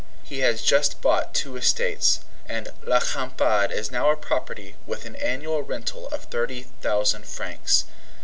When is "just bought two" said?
0.63-1.55